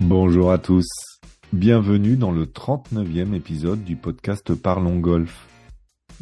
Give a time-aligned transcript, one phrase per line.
[0.00, 0.88] Bonjour à tous.
[1.52, 5.46] Bienvenue dans le 39e épisode du podcast Parlons Golf.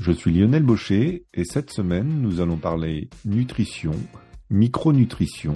[0.01, 3.93] Je suis Lionel Baucher et cette semaine nous allons parler nutrition,
[4.51, 5.55] micronutrition,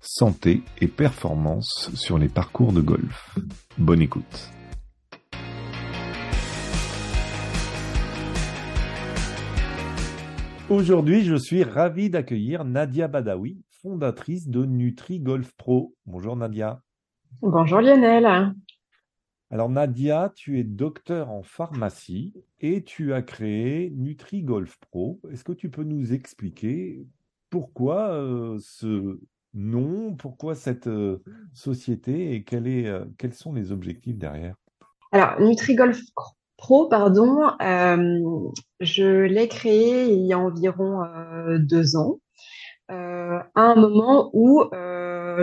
[0.00, 3.36] santé et performance sur les parcours de golf.
[3.76, 4.50] Bonne écoute.
[10.70, 15.94] Aujourd'hui, je suis ravi d'accueillir Nadia Badawi, fondatrice de Nutri Golf Pro.
[16.06, 16.80] Bonjour Nadia.
[17.40, 18.52] Bonjour Lionel.
[19.52, 25.20] Alors Nadia, tu es docteur en pharmacie et tu as créé Nutri Golf Pro.
[25.30, 27.06] Est-ce que tu peux nous expliquer
[27.48, 29.20] pourquoi euh, ce
[29.54, 31.22] nom, pourquoi cette euh,
[31.54, 34.56] société et quel est, euh, quels sont les objectifs derrière?
[35.12, 36.00] Alors Nutri Golf
[36.56, 37.52] Pro, pardon,
[38.80, 41.04] je l'ai créé il y a environ
[41.60, 42.18] deux ans,
[42.88, 44.64] à un moment où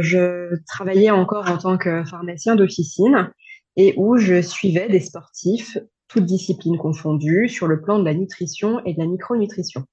[0.01, 3.31] je travaillais encore en tant que pharmacien d'officine
[3.75, 8.83] et où je suivais des sportifs, toutes disciplines confondues, sur le plan de la nutrition
[8.85, 9.85] et de la micronutrition.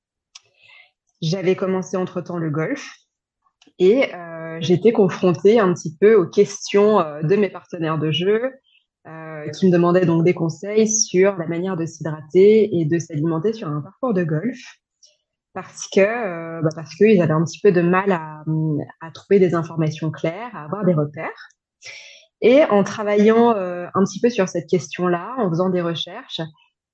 [1.20, 2.96] J'avais commencé entre-temps le golf
[3.78, 8.52] et euh, j'étais confrontée un petit peu aux questions euh, de mes partenaires de jeu
[9.06, 13.52] euh, qui me demandaient donc des conseils sur la manière de s'hydrater et de s'alimenter
[13.52, 14.58] sur un parcours de golf
[15.54, 18.42] parce que euh, bah parce qu'ils avaient un petit peu de mal à,
[19.00, 21.48] à, trouver des informations claires, à avoir des repères.
[22.40, 26.40] Et en travaillant euh, un petit peu sur cette question-là, en faisant des recherches,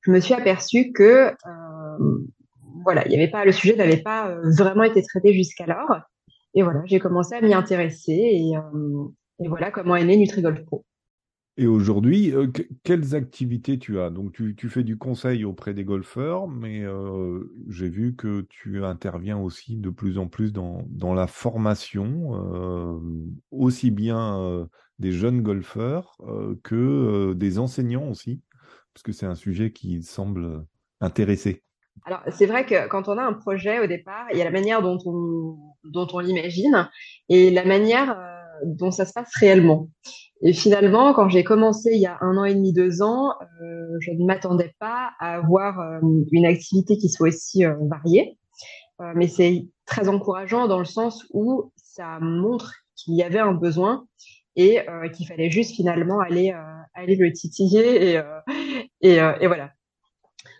[0.02, 2.18] je me suis aperçue que euh,
[2.84, 6.00] voilà, il y avait pas le sujet n'avait pas euh, vraiment été traité jusqu'alors.
[6.54, 9.04] Et voilà, j'ai commencé à m'y intéresser et, euh,
[9.44, 10.84] et, voilà comment est né NutriGolf Pro.
[11.60, 12.46] Et aujourd'hui, euh,
[12.84, 14.10] quelles activités tu as?
[14.10, 19.36] Donc, tu, fais du conseil auprès des golfeurs, mais euh, j'ai vu que tu interviens
[19.36, 23.00] aussi de plus en plus dans, la formation, euh,
[23.50, 24.68] aussi bien
[25.00, 26.16] des jeunes golfeurs
[26.62, 28.40] que des enseignants aussi,
[28.94, 30.64] parce que c'est un sujet qui semble
[31.00, 31.64] intéresser.
[32.04, 34.52] Alors, c'est vrai que quand on a un projet au départ, il y a la
[34.52, 36.88] manière dont on, dont on l'imagine
[37.28, 38.16] et la manière
[38.64, 39.88] dont ça se passe réellement.
[40.40, 43.96] Et finalement, quand j'ai commencé il y a un an et demi, deux ans, euh,
[44.00, 45.98] je ne m'attendais pas à avoir euh,
[46.30, 48.38] une activité qui soit aussi euh, variée.
[49.00, 53.52] Euh, mais c'est très encourageant dans le sens où ça montre qu'il y avait un
[53.52, 54.06] besoin
[54.54, 56.54] et euh, qu'il fallait juste finalement aller,
[56.94, 58.22] aller le titiller et,
[59.00, 59.70] et, et voilà.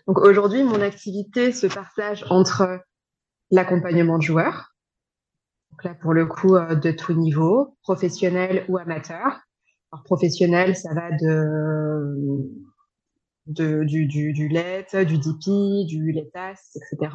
[0.07, 2.79] Donc aujourd'hui, mon activité se partage entre
[3.51, 4.73] l'accompagnement de joueurs,
[5.71, 9.41] donc là pour le coup de tout niveau, professionnel ou amateur,
[9.91, 12.45] alors, professionnel, ça va de,
[13.83, 17.11] du, du, du LET, du DP, du LETAS, etc.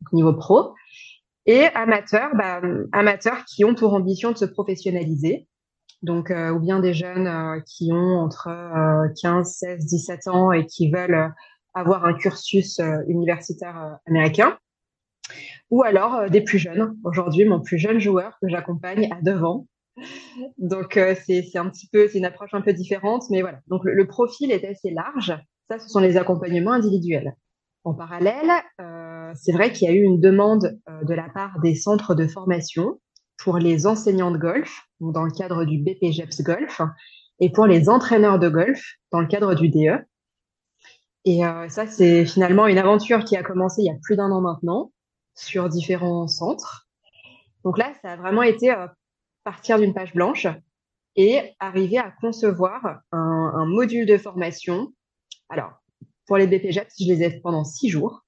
[0.00, 0.74] Donc, niveau pro.
[1.46, 2.60] Et amateur, bah,
[2.92, 5.48] amateurs qui ont pour ambition de se professionnaliser.
[6.02, 10.52] Donc, euh, ou bien des jeunes euh, qui ont entre euh, 15, 16, 17 ans
[10.52, 11.32] et qui veulent
[11.72, 14.56] avoir un cursus euh, universitaire américain.
[15.70, 16.96] Ou alors des plus jeunes.
[17.04, 19.66] Aujourd'hui, mon plus jeune joueur que j'accompagne à 9 ans,
[20.58, 23.60] donc euh, c'est un petit peu, c'est une approche un peu différente, mais voilà.
[23.68, 25.36] Donc le, profil est assez large.
[25.68, 27.34] Ça, ce sont les accompagnements individuels.
[27.84, 28.50] En parallèle,
[28.80, 32.14] euh, c'est vrai qu'il y a eu une demande euh, de la part des centres
[32.14, 33.00] de formation
[33.38, 36.80] pour les enseignants de golf, dans le cadre du BPGEPS Golf,
[37.40, 38.82] et pour les entraîneurs de golf
[39.12, 39.98] dans le cadre du DE.
[41.26, 44.30] Et euh, ça, c'est finalement une aventure qui a commencé il y a plus d'un
[44.30, 44.92] an maintenant
[45.34, 46.86] sur différents centres.
[47.64, 48.74] Donc là, ça a vraiment été
[49.44, 50.46] partir d'une page blanche
[51.16, 54.92] et arriver à concevoir un, module de formation.
[55.48, 55.72] Alors,
[56.26, 58.24] pour les BPJEPS, je les ai pendant six jours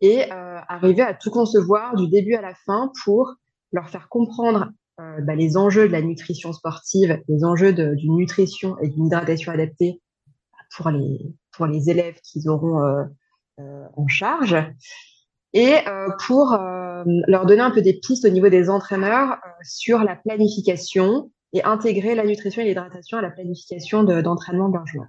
[0.00, 3.34] et euh, arriver à tout concevoir du début à la fin pour
[3.70, 4.70] leur faire comprendre
[5.00, 9.52] euh, bah, les enjeux de la nutrition sportive, les enjeux d'une nutrition et d'une hydratation
[9.52, 10.02] adaptée
[10.76, 13.04] pour les, pour les élèves qu'ils auront euh
[13.94, 14.56] en charge
[15.52, 19.50] et euh, pour euh, leur donner un peu des pistes au niveau des entraîneurs euh,
[19.62, 24.86] sur la planification et intégrer la nutrition et l'hydratation à la planification d'entraînement de, d'un
[24.86, 25.08] joueur.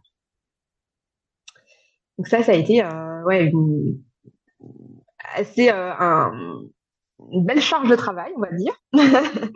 [2.17, 2.83] Donc ça, ça a été
[3.25, 4.03] ouais, une,
[5.35, 6.31] assez un,
[7.31, 8.73] une belle charge de travail, on va dire.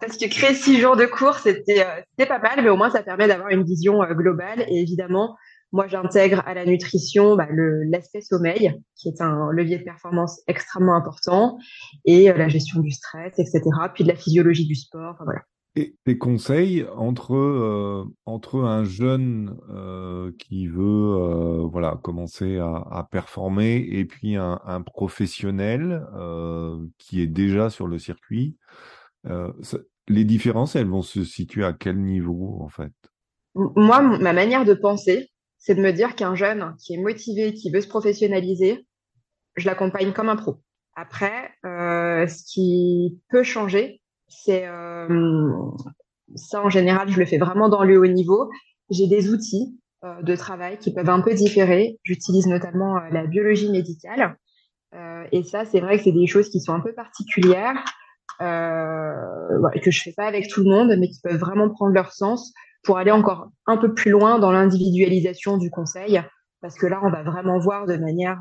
[0.00, 1.84] Parce que créer six jours de cours, c'était
[2.18, 4.64] pas mal, mais au moins ça permet d'avoir une vision globale.
[4.68, 5.36] Et évidemment,
[5.72, 10.94] moi, j'intègre à la nutrition bah, l'aspect sommeil, qui est un levier de performance extrêmement
[10.94, 11.58] important,
[12.04, 13.60] et euh, la gestion du stress, etc.
[13.94, 15.12] Puis de la physiologie du sport.
[15.14, 15.42] Enfin, voilà.
[15.76, 22.84] Et tes conseils entre euh, entre un jeune euh, qui veut euh, voilà commencer à,
[22.90, 26.04] à, performer et puis un, un professionnel
[26.98, 28.56] qui est déjà sur le circuit,
[29.24, 29.78] ça,
[30.08, 32.92] les différences, elles vont se situer à quel niveau, en fait?
[33.54, 37.70] Moi, ma manière de penser, c'est de me dire qu'un jeune qui est motivé, qui
[37.70, 38.86] veut se professionnaliser,
[39.56, 40.60] je l'accompagne comme un pro.
[40.94, 45.06] Après, euh, ce qui peut changer, c'est euh,
[46.34, 48.50] ça en général, je le fais vraiment dans le haut niveau.
[48.90, 51.98] J'ai des outils euh, de travail qui peuvent un peu différer.
[52.02, 54.36] J'utilise notamment la biologie médicale.
[55.32, 57.84] Et ça, c'est vrai que c'est des choses qui sont un peu particulières,
[58.40, 62.54] que je fais pas avec tout le monde, mais qui peuvent vraiment prendre leur sens
[62.82, 66.22] pour aller encore un peu plus loin dans l'individualisation du conseil.
[66.60, 68.40] Parce que là, on va vraiment voir de manière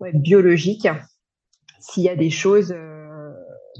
[0.00, 0.88] biologique
[1.80, 2.74] s'il y a des choses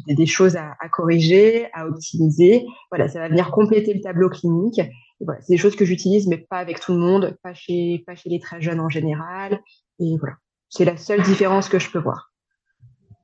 [0.09, 2.67] des choses à, à, corriger, à optimiser.
[2.91, 4.81] Voilà, ça va venir compléter le tableau clinique.
[5.21, 8.15] voilà, c'est des choses que j'utilise, mais pas avec tout le monde, pas chez, pas
[8.15, 9.61] chez les très jeunes en général.
[10.01, 10.37] Et voilà,
[10.69, 12.34] c'est la seule différence que je peux voir.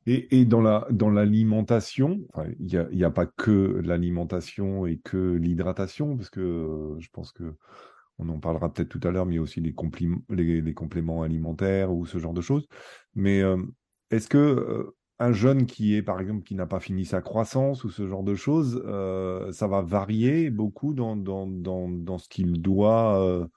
[0.06, 2.20] Et, dans la dans l'alimentation,
[2.58, 7.54] il n'y a, pas que l'alimentation et que l'hydratation, parce que euh, je pense que
[8.18, 9.74] on en parlera peut-être tout à l'heure, mais il y a aussi les,
[10.74, 12.66] compléments alimentaires ou ce genre de choses.
[13.14, 13.56] Mais euh,
[14.10, 17.84] est-ce que euh, un jeune qui est, par exemple, qui n'a pas fini sa croissance
[17.84, 18.82] ou ce genre de choses,
[19.52, 23.48] ça va varier beaucoup dans, dans, dans, dans ce qu'il doit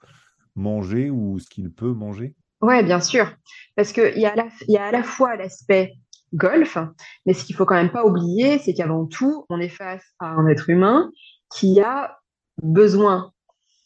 [0.54, 2.34] manger ou ce qu'il peut manger?
[2.60, 3.30] Oui, bien sûr.
[3.76, 4.34] Parce qu'il y, a
[4.68, 5.94] y a à la fois l'aspect
[6.34, 6.78] golf,
[7.26, 10.26] mais ce qu'il faut quand même pas oublier, c'est qu'avant tout, on est face à
[10.26, 11.10] un être humain
[11.54, 12.18] qui a
[12.62, 13.32] besoin,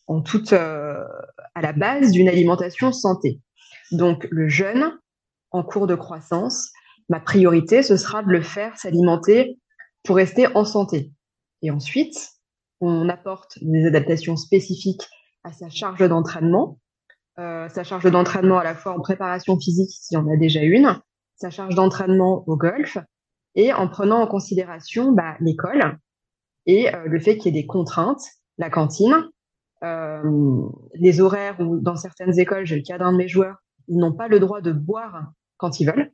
[0.06, 1.04] en toute, euh,
[1.54, 3.40] à la base, d'une alimentation santé.
[3.92, 4.98] Donc, le jeune,
[5.50, 6.70] en cours de croissance,
[7.08, 9.58] ma priorité, ce sera de le faire s'alimenter
[10.04, 11.12] pour rester en santé.
[11.62, 12.16] Et ensuite,
[12.80, 15.06] on apporte des adaptations spécifiques
[15.44, 16.78] à sa charge d'entraînement,
[17.38, 20.62] euh, sa charge d'entraînement à la fois en préparation physique, s'il y en a déjà
[20.62, 21.00] une,
[21.38, 22.98] sa charge d'entraînement au golf,
[23.54, 25.98] et en prenant en considération bah, l'école
[26.66, 28.22] et euh, le fait qu'il y ait des contraintes,
[28.58, 29.28] la cantine,
[29.82, 33.56] euh, les horaires où dans certaines écoles, j'ai le cas d'un de mes joueurs,
[33.88, 36.12] ils n'ont pas le droit de boire quand ils veulent.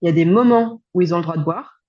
[0.00, 1.82] Il y a des moments où ils ont le droit de boire.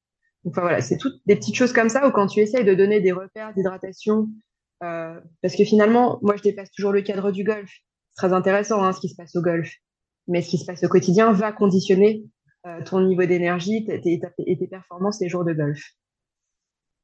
[0.45, 3.01] Enfin voilà, c'est toutes des petites choses comme ça où quand tu essayes de donner
[3.01, 4.29] des repères d'hydratation,
[4.83, 7.69] euh, parce que finalement, moi je dépasse toujours le cadre du golf.
[8.11, 9.69] C'est très intéressant hein, ce qui se passe au golf,
[10.29, 12.23] mais ce qui se passe au quotidien va conditionner
[12.65, 15.81] euh, ton niveau d'énergie et tes performances les jours de golf.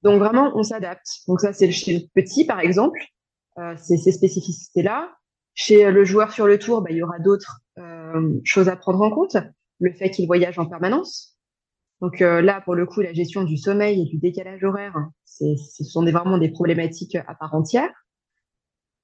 [0.03, 1.07] Donc vraiment, on s'adapte.
[1.27, 2.99] Donc ça, c'est chez le petit, par exemple,
[3.57, 5.11] euh, c'est ces spécificités-là.
[5.53, 9.01] Chez le joueur sur le tour, bah, il y aura d'autres euh, choses à prendre
[9.01, 9.37] en compte
[9.79, 11.37] le fait qu'il voyage en permanence.
[12.01, 15.55] Donc euh, là, pour le coup, la gestion du sommeil et du décalage horaire, c'est,
[15.57, 17.89] ce sont des, vraiment des problématiques à part entière.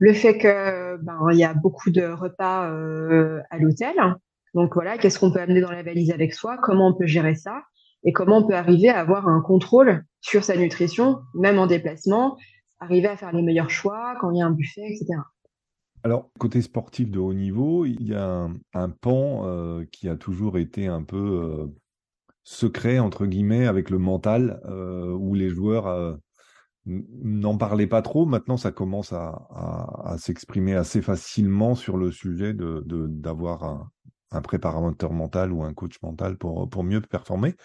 [0.01, 3.93] Le fait que ben y a beaucoup de repas euh, à l'hôtel.
[4.55, 6.57] Donc voilà, qu'est-ce qu'on peut amener dans la valise avec soi?
[6.57, 7.61] Comment on peut gérer ça?
[8.03, 12.35] Et comment on peut arriver à avoir un contrôle sur sa nutrition, même en déplacement,
[12.79, 15.19] arriver à faire les meilleurs choix quand il y a un buffet, etc.
[16.03, 20.57] Alors, côté sportif de haut niveau, il y a un, pan euh, qui a toujours
[20.57, 21.67] été un peu euh,
[22.43, 26.17] secret, entre guillemets, avec le mental, où les joueurs
[26.85, 28.25] n'en parlaient pas trop.
[28.25, 35.51] Maintenant, ça commence à, s'exprimer assez facilement sur le sujet de d'avoir un, préparateur mental
[35.51, 37.55] ou un coach mental pour, pour mieux performer.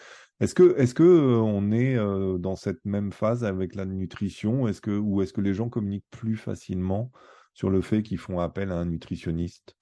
[0.40, 1.96] Est-ce que, est-ce que on est
[2.38, 4.68] dans cette même phase avec la nutrition?
[4.68, 7.10] Est-ce que, ou est-ce que les gens communiquent plus facilement
[7.54, 9.76] sur le fait qu'ils font appel à un nutritionniste?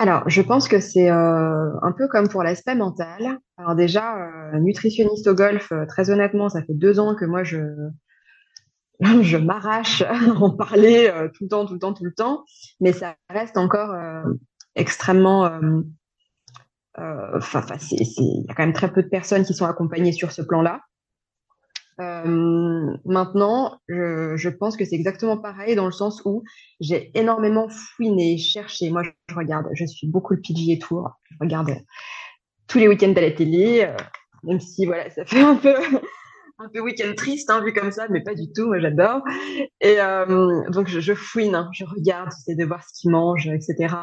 [0.00, 3.38] Alors, je pense que c'est euh, un peu comme pour l'aspect mental.
[3.56, 7.42] Alors déjà, euh, nutritionniste au golf, euh, très honnêtement, ça fait deux ans que moi
[7.42, 7.58] je
[9.22, 10.02] je m'arrache
[10.40, 12.44] en parler tout le temps, tout le temps, tout le temps,
[12.80, 13.94] mais ça reste encore
[14.74, 15.50] extrêmement.
[16.96, 20.42] Enfin, il y a quand même très peu de personnes qui sont accompagnées sur ce
[20.42, 20.80] plan-là.
[22.00, 26.44] Euh, maintenant, je, pense que c'est exactement pareil dans le sens où
[26.80, 28.90] j'ai énormément fouiné, cherché.
[28.90, 31.10] Moi, je, regarde, je suis beaucoup le PGA Tour.
[31.30, 31.74] Je regarde
[32.68, 33.96] tous les week-ends à la télé, euh,
[34.44, 35.74] même si voilà, ça fait un peu
[36.58, 38.66] un peu week-end triste hein, vu comme ça, mais pas du tout.
[38.66, 39.22] Moi, j'adore.
[39.80, 43.46] Et euh, donc, je, je fouine, hein, je regarde, j'essaie de voir ce qu'ils mangent,
[43.46, 43.94] etc.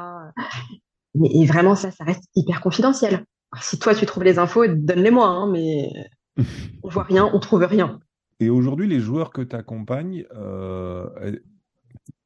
[1.16, 3.26] Mais et vraiment, ça, ça reste hyper confidentiel.
[3.52, 5.90] Alors, si toi, tu trouves les infos, donne-les-moi, hein, mais
[6.84, 8.00] on voit rien, on trouve rien.
[8.40, 11.38] Et aujourd'hui, les joueurs que tu accompagnes, euh,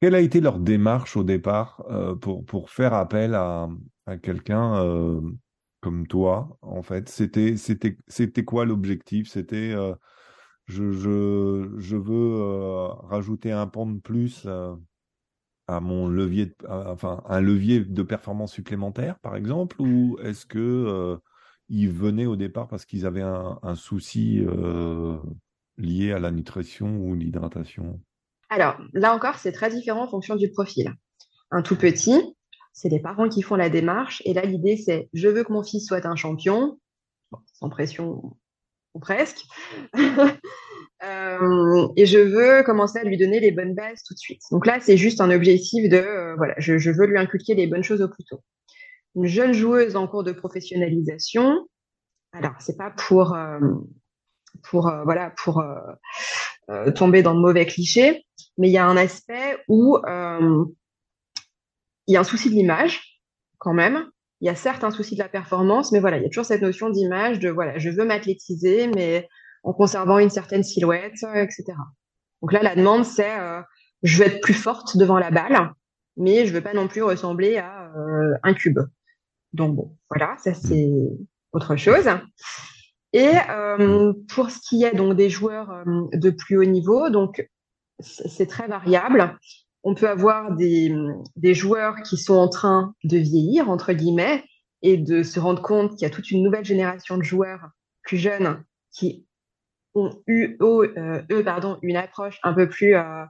[0.01, 3.67] quelle a été leur démarche au départ euh, pour, pour faire appel à,
[4.05, 5.21] à quelqu'un
[5.81, 7.09] comme toi, en fait?
[7.09, 9.29] C'était c'était c'était quoi l'objectif?
[9.29, 9.74] C'était
[10.69, 14.47] je, veux rajouter un pont de plus
[15.67, 21.19] à mon levier, enfin un levier de performance supplémentaire, par exemple, ou est-ce que
[21.69, 25.17] ils venaient au départ parce qu'ils avaient un, souci euh,
[25.77, 28.01] liées à la nutrition ou l'hydratation?
[28.49, 30.93] Alors, là encore, c'est très différent en fonction du profil.
[31.51, 32.35] Un tout petit,
[32.73, 34.23] c'est les parents qui font la démarche.
[34.25, 36.79] Et là, l'idée, c'est je veux que mon fils soit un champion,
[37.53, 38.35] sans pression
[38.93, 39.46] ou presque.
[41.01, 44.41] Euh, et je veux commencer à lui donner les bonnes bases tout de suite.
[44.51, 47.86] Donc là, c'est juste un objectif de, euh, voilà, je, veux lui inculquer les bonnes
[47.86, 48.41] choses au plus tôt.
[49.15, 51.65] Une jeune joueuse en cours de professionnalisation,
[52.34, 53.60] alors c'est pas pour, euh,
[54.63, 55.63] pour, voilà, pour
[56.96, 58.25] tomber dans de mauvais clichés,
[58.58, 63.22] mais il y a un aspect où il y a un souci de l'image
[63.58, 64.05] quand même.
[64.41, 66.46] Il y a certes un souci de la performance, mais voilà, il y a toujours
[66.46, 69.27] cette notion d'image de voilà, je veux m'athlétiser, mais
[69.63, 71.65] en conservant une certaine silhouette, etc.
[72.41, 73.62] Donc là, la demande, c'est euh,
[74.03, 75.74] je veux être plus forte devant la balle,
[76.15, 78.79] mais je veux pas non plus ressembler à euh, un cube.
[79.53, 80.89] Donc bon, voilà, ça c'est
[81.51, 82.08] autre chose.
[83.12, 87.50] Et euh, pour ce qui est donc des joueurs de plus haut niveau, donc
[88.00, 89.38] c'est très variable
[89.83, 90.93] on peut avoir des,
[91.53, 94.43] joueurs qui sont en train de vieillir, entre guillemets,
[94.81, 97.69] et de se rendre compte qu'il y a toute une nouvelle génération de joueurs
[98.03, 99.25] plus jeunes qui
[99.93, 103.25] ont eu, euh, eux, pardon, une approche un peu plus euh,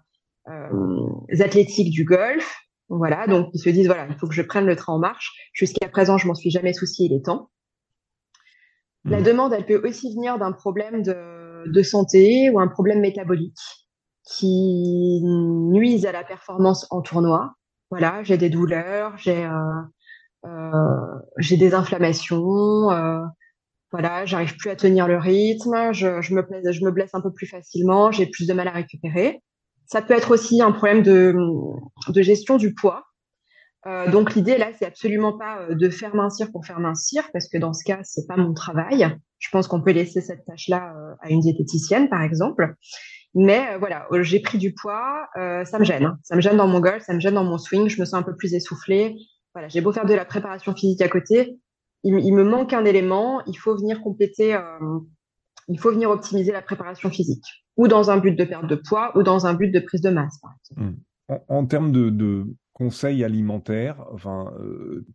[0.48, 2.58] euh, athlétique du golf.
[2.90, 5.32] Voilà, donc ils se disent, voilà, il faut que je prenne le train en marche.
[5.54, 7.50] Jusqu'à présent, je m'en suis jamais soucié, il est temps.
[9.06, 9.24] La mmh.
[9.24, 13.89] demande, elle peut aussi venir d'un problème de santé ou un problème métabolique
[14.30, 17.54] qui nuisent à la performance en tournoi.
[17.90, 19.82] Voilà, j'ai des douleurs, j'ai euh,
[20.46, 23.22] euh, j'ai des inflammations, euh,
[23.92, 27.22] voilà, j'arrive plus à tenir le rythme, je, je, me blesse, je me blesse un
[27.22, 29.42] peu plus facilement, j'ai plus de mal à récupérer.
[29.88, 31.36] Ça peut être aussi un problème de,
[32.10, 33.06] de gestion du poids.
[33.88, 37.58] Euh, donc l'idée là, c'est absolument pas de faire mincir pour faire mincir, parce que
[37.58, 39.18] dans ce cas, c'est pas mon travail.
[39.40, 42.76] Je pense qu'on peut laisser cette tâche-là à une diététicienne, par exemple.
[43.36, 46.06] Mais euh, voilà, euh, j'ai pris du poids, euh, ça me gêne.
[46.06, 46.20] Hein.
[46.24, 48.16] Ça me gêne dans mon golf, ça me gêne dans mon swing, je me sens
[48.16, 49.18] un peu plus essoufflée.
[49.54, 51.60] Voilà, j'ai beau faire de la préparation physique à côté,
[52.04, 54.58] il, me manque un élément, il faut venir compléter,
[55.68, 57.44] il faut venir optimiser la préparation physique,
[57.76, 60.12] ou dans un but de perte de poids, ou dans un but de prise de
[60.12, 60.92] masse, par exemple.
[60.92, 61.36] Mmh.
[61.48, 64.54] En, termes de, conseils alimentaires, enfin,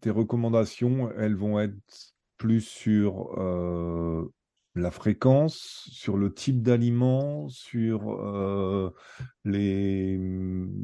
[0.01, 1.75] tes recommandations, elles vont être
[2.37, 3.39] plus sur
[4.75, 8.91] la fréquence, sur le type d'aliment, sur euh,
[9.45, 10.19] les,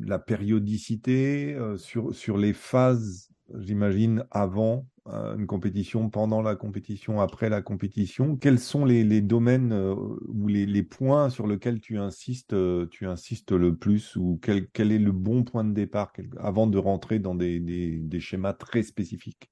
[0.05, 7.21] la périodicité, euh, sur, sur les phases, j'imagine, avant euh, une compétition, pendant la compétition,
[7.21, 8.37] après la compétition.
[8.37, 12.55] Quels sont les, les domaines ou les, les, points sur lesquels tu insistes,
[12.91, 16.79] tu insistes le plus ou quel, quel est le bon point de départ avant de
[16.79, 19.50] rentrer dans des, des, des schémas très spécifiques?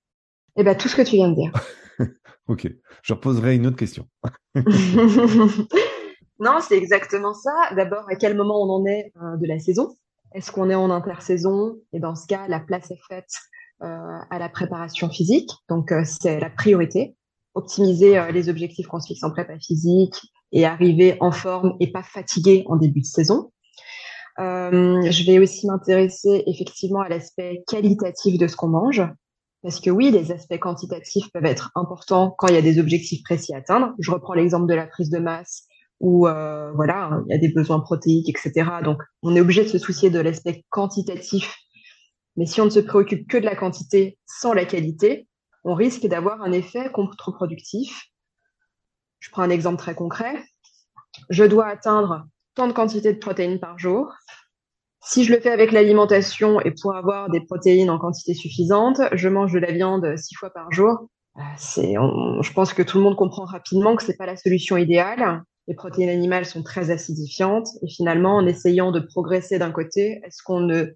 [0.61, 1.53] Eh bien, tout ce que tu viens de dire.
[2.49, 2.69] ok,
[3.03, 4.09] je reposerai une autre question.
[6.41, 7.53] non, c'est exactement ça.
[7.77, 9.95] D'abord, à quel moment on en est euh, de la saison?
[10.35, 11.77] Est-ce qu'on est en intersaison?
[11.93, 13.31] Et dans ce cas, la place est faite
[13.83, 15.49] euh, à la préparation physique.
[15.69, 17.15] Donc, euh, c'est la priorité.
[17.55, 22.03] Optimiser les objectifs qu'on se fixe en prépa physique et arriver en forme et pas
[22.03, 23.53] fatigué en début de saison.
[24.39, 29.03] je vais aussi m'intéresser effectivement à l'aspect qualitatif de ce qu'on mange.
[29.63, 33.23] Parce que oui, les aspects quantitatifs peuvent être importants quand il y a des objectifs
[33.25, 33.93] précis à atteindre.
[33.99, 35.67] Je reprends l'exemple de la prise de masse
[36.01, 38.71] où euh, voilà, il y a des besoins protéiques, etc.
[38.85, 41.57] Donc, on est obligé de se soucier de l'aspect quantitatif.
[42.37, 45.27] Mais si on ne se préoccupe que de la quantité sans la qualité,
[45.65, 48.11] on risque d'avoir un effet contre-productif.
[49.19, 50.45] Je prends un exemple très concret.
[51.31, 54.13] Je dois atteindre tant de quantité de protéines par jour.
[55.01, 59.29] Si je le fais avec l'alimentation et pour avoir des protéines en quantité suffisante, je
[59.29, 61.09] mange de la viande six fois par jour.
[61.37, 64.77] Euh, c'est, je pense que tout le monde comprend rapidement que c'est pas la solution
[64.77, 65.43] idéale.
[65.69, 70.43] Les protéines animales sont très acidifiantes et finalement, en essayant de progresser d'un côté, est-ce
[70.43, 70.87] qu'on ne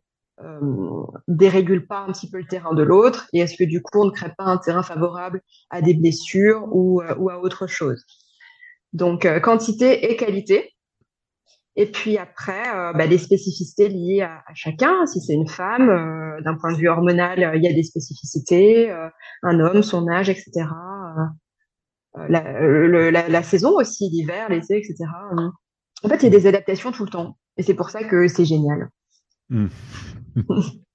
[0.41, 4.01] euh, dérégule pas un petit peu le terrain de l'autre et est-ce que du coup
[4.01, 7.67] on ne crée pas un terrain favorable à des blessures ou, euh, ou à autre
[7.67, 8.05] chose?
[8.93, 10.72] Donc quantité et qualité,
[11.75, 15.07] et puis après, euh, bah, les spécificités liées à, chacun.
[15.07, 17.83] Si c'est une femme, euh, d'un point de vue hormonal, euh, il y a des
[17.83, 18.91] spécificités.
[19.43, 20.67] un homme, son âge, etc.
[22.29, 24.97] La, saison aussi, l'hiver, l'été, etc.
[26.05, 27.39] En fait, il y a des adaptations tout le temps.
[27.57, 28.91] Et c'est pour ça que c'est génial.
[29.49, 29.69] Hmm.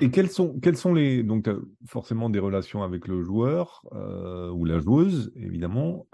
[0.00, 1.22] Et quelles sont, quelles sont les.
[1.22, 1.48] Donc,
[1.86, 6.06] forcément des relations avec le joueur ou la joueuse, évidemment.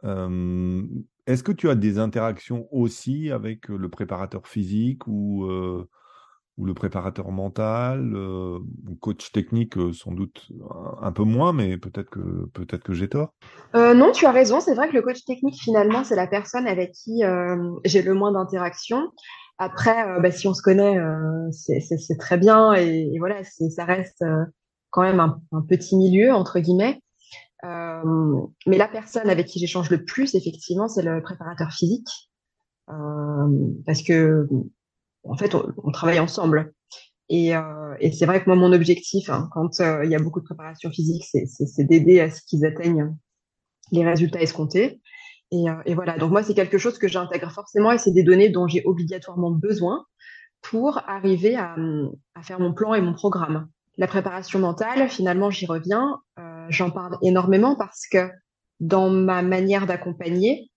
[1.27, 5.47] Est-ce que tu as des interactions aussi avec le préparateur physique ou
[6.57, 8.61] ou le préparateur mental, euh,
[9.01, 10.49] coach technique euh, sans doute
[11.03, 13.35] un, peu moins, mais peut-être que peut-être que j'ai tort?
[13.75, 14.61] Euh, non, tu as raison.
[14.61, 17.23] C'est vrai que le coach technique finalement c'est la personne avec qui
[17.85, 19.11] j'ai le moins d'interaction.
[19.59, 20.99] Après, bah, si on se connaît,
[21.53, 24.25] c'est très bien et, voilà, ça reste
[24.91, 27.01] quand même un, petit milieu entre guillemets.
[27.63, 32.09] mais la personne avec qui j'échange le plus, effectivement, c'est le préparateur physique.
[32.89, 34.49] parce que
[35.25, 36.73] en fait, on, travaille ensemble.
[37.29, 40.19] Et, euh, et c'est vrai que moi, mon objectif, hein, quand euh, il y a
[40.19, 43.15] beaucoup de préparation physique, c'est d'aider à ce qu'ils atteignent
[43.93, 45.01] les résultats escomptés.
[45.55, 48.25] Et, euh, et voilà, donc moi, c'est quelque chose que j'intègre forcément et c'est des
[48.25, 50.05] données dont j'ai obligatoirement besoin
[50.63, 51.77] pour arriver à,
[52.35, 53.69] à, faire mon plan et mon programme.
[53.97, 56.19] La préparation mentale, finalement, j'y reviens.
[56.39, 58.31] Euh, J'en parle énormément parce que
[58.81, 60.71] dans ma manière d'accompagner,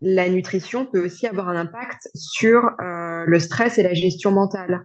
[0.00, 4.84] la nutrition peut aussi avoir un impact sur euh, le stress et la gestion mentale.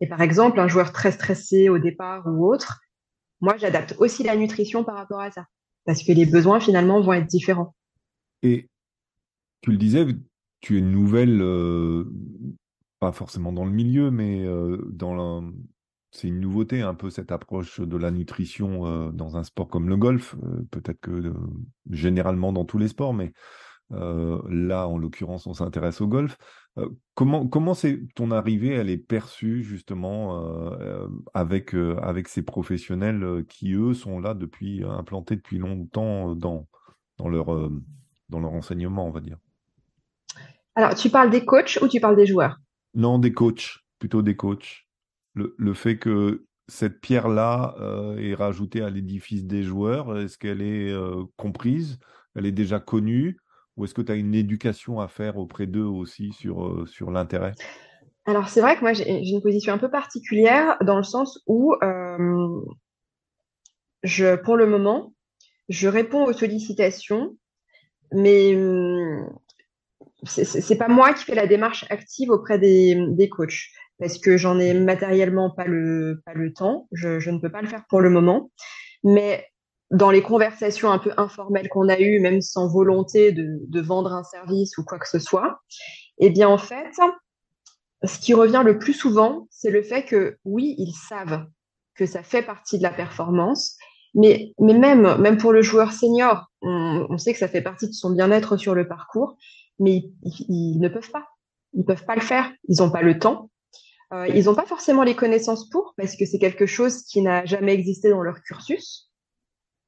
[0.00, 2.80] Et par exemple, un joueur très stressé au départ ou autre,
[3.40, 5.44] moi, j'adapte aussi la nutrition par rapport à ça,
[5.86, 7.74] parce que les besoins finalement vont être différents.
[8.42, 8.68] Et
[9.60, 10.06] tu le disais,
[10.60, 11.42] tu es nouvelle,
[12.98, 14.46] pas forcément dans le milieu, mais
[14.90, 15.48] dans la...
[16.10, 19.96] c'est une nouveauté un peu cette approche de la nutrition dans un sport comme le
[19.96, 20.36] golf,
[20.70, 21.32] peut-être que
[21.90, 23.32] généralement dans tous les sports, mais
[23.90, 26.36] là, en l'occurrence, on s'intéresse au golf.
[27.14, 30.70] Comment comment c'est ton arrivée Elle est perçue justement
[31.34, 36.68] avec avec ces professionnels qui eux sont là depuis implantés depuis longtemps dans
[37.16, 37.70] dans leur
[38.28, 39.38] dans leur enseignement, on va dire.
[40.74, 42.58] Alors, tu parles des coachs ou tu parles des joueurs?
[42.94, 44.86] Non, des coachs, plutôt des coachs.
[45.34, 47.74] Le, le fait que cette pierre-là
[48.18, 50.94] est rajoutée à l'édifice des joueurs, est-ce qu'elle est
[51.36, 51.98] comprise?
[52.34, 53.38] Elle est déjà connue?
[53.76, 57.12] Ou est-ce que tu as une éducation à faire auprès d'eux aussi sur, euh, sur
[57.12, 57.54] l'intérêt?
[58.26, 61.74] Alors, c'est vrai que moi, j'ai une position un peu particulière dans le sens où,
[61.82, 62.60] euh,
[64.02, 65.14] je, pour le moment,
[65.68, 67.36] je réponds aux sollicitations,
[68.12, 69.28] mais hum,
[70.24, 74.58] c'est pas moi qui fais la démarche active auprès des, des coachs parce que j'en
[74.58, 76.88] ai matériellement pas le, pas le temps.
[76.92, 78.50] Je, je ne peux pas le faire pour le moment.
[79.04, 79.44] Mais
[79.90, 84.12] dans les conversations un peu informelles qu'on a eues, même sans volonté de, de, vendre
[84.12, 85.60] un service ou quoi que ce soit,
[86.18, 86.92] eh bien en fait,
[88.04, 91.46] ce qui revient le plus souvent, c'est le fait que oui, ils savent
[91.94, 93.76] que ça fait partie de la performance,
[94.14, 97.92] mais, mais même, même pour le joueur senior, on, sait que ça fait partie de
[97.92, 99.36] son bien-être sur le parcours,
[99.78, 101.28] mais ils, ne peuvent pas.
[101.74, 102.50] Ils peuvent pas le faire.
[102.68, 103.50] Ils n'ont pas le temps.
[104.12, 107.44] Euh, ils n'ont pas forcément les connaissances pour, parce que c'est quelque chose qui n'a
[107.44, 109.10] jamais existé dans leur cursus.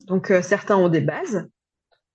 [0.07, 1.49] Donc euh, certains ont des bases,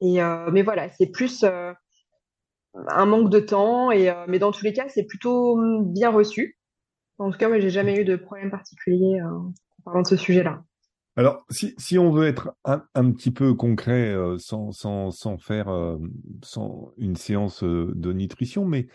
[0.01, 3.91] et euh, mais voilà, c'est plus un manque de temps.
[3.91, 6.59] Et mais dans tous les cas, c'est plutôt hum, bien reçu.
[7.17, 9.51] En tout cas, moi, j'ai jamais eu de problème particulier en
[9.83, 10.61] parlant de ce sujet-là.
[11.17, 15.67] Alors, si, si on veut être un, un petit peu concret, sans, sans, sans faire
[16.43, 18.87] sans une séance de nutrition, mais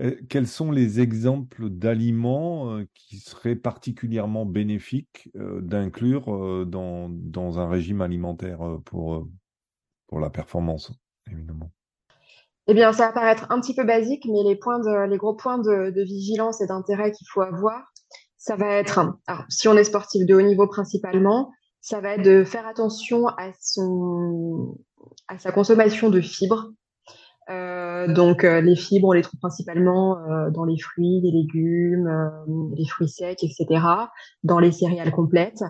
[0.00, 7.58] euh, quels sont les exemples d'aliments euh, qui seraient particulièrement bénéfiques euh, d'inclure dans, dans,
[7.58, 9.26] un régime alimentaire pour,
[10.06, 10.92] pour la performance,
[11.30, 11.70] évidemment?
[12.66, 15.34] Eh bien, ça va paraître un petit peu basique, mais les, points de, les gros
[15.34, 17.92] points de, de vigilance et d'intérêt qu'il faut avoir,
[18.38, 22.24] ça va être, alors, si on est sportif de haut niveau principalement, ça va être
[22.24, 24.78] de faire attention à, son,
[25.28, 26.72] à sa consommation de fibres,
[27.50, 32.08] euh, donc euh, les fibres, on les trouve principalement euh, dans les fruits, les légumes,
[32.76, 33.82] les fruits secs, etc.
[34.44, 35.64] Dans les céréales complètes.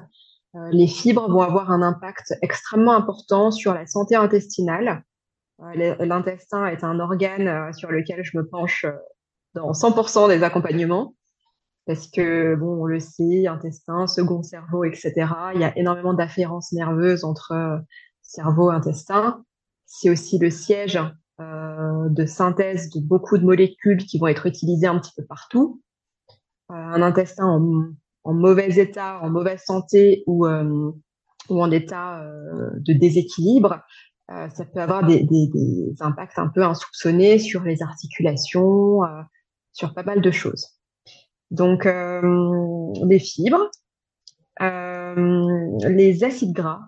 [0.72, 5.04] les fibres vont avoir un impact extrêmement important sur la santé intestinale.
[5.74, 8.86] L'intestin est un organe sur lequel je me penche
[9.54, 11.14] dans 100% des accompagnements
[11.90, 15.12] parce que bon, on le sait, intestin, second cerveau, etc.
[15.56, 17.82] Il y a énormément d'afférences nerveuses entre
[18.22, 19.44] cerveau et intestin.
[19.86, 21.00] C'est aussi le siège
[21.40, 25.82] euh, de synthèse de beaucoup de molécules qui vont être utilisées un petit peu partout.
[26.70, 27.60] Euh, un intestin
[28.22, 30.92] en, mauvais état, en mauvaise santé euh,
[31.48, 32.24] ou en état
[32.76, 33.80] de déséquilibre,
[34.28, 35.26] ça peut avoir des,
[35.98, 39.00] impacts un peu insoupçonnés sur les articulations,
[39.72, 40.79] sur pas mal de choses.
[41.50, 43.70] Donc, les fibres,
[44.60, 46.80] les acides gras.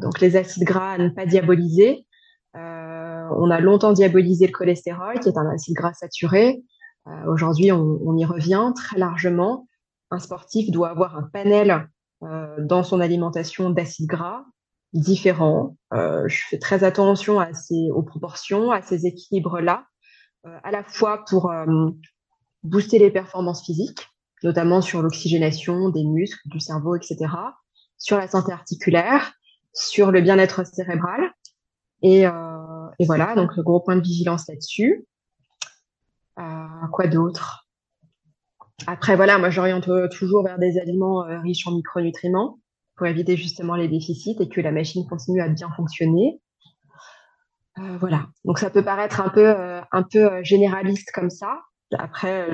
[0.00, 2.06] donc, les acides gras à ne pas diaboliser
[3.36, 6.62] on a longtemps diabolisé le cholestérol, qui est un acide gras saturé.
[7.06, 9.66] Euh, aujourd'hui, on, y revient très largement.
[10.10, 11.88] Un sportif doit avoir un panel
[12.22, 14.44] euh, dans son alimentation d'acides gras
[14.92, 15.76] différents.
[15.94, 19.86] Euh, je fais très attention à ces, aux proportions, à ces équilibres-là,
[20.44, 21.52] à la fois pour
[22.62, 24.08] booster les performances physiques,
[24.42, 27.16] notamment sur l'oxygénation des muscles, du cerveau, etc.,
[27.98, 29.32] sur la santé articulaire,
[29.72, 31.32] sur le bien-être cérébral.
[32.02, 32.32] Et, euh,
[32.98, 35.06] et, voilà, donc le gros point de vigilance là-dessus.
[36.38, 36.42] Euh,
[36.92, 37.68] quoi d'autre?
[38.86, 42.58] Après, voilà, moi j'oriente toujours vers des aliments euh, riches en micronutriments
[42.96, 46.40] pour éviter justement les déficits et que la machine continue à bien fonctionner.
[47.78, 48.26] Euh, voilà.
[48.44, 51.60] Donc ça peut paraître un peu euh, un peu généraliste comme ça.
[51.98, 52.48] Après,